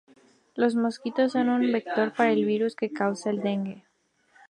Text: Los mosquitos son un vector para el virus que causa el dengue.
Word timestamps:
Los 0.55 0.75
mosquitos 0.75 1.33
son 1.33 1.49
un 1.49 1.71
vector 1.71 2.11
para 2.15 2.31
el 2.31 2.43
virus 2.43 2.75
que 2.75 2.91
causa 2.91 3.29
el 3.29 3.39
dengue. 3.41 3.83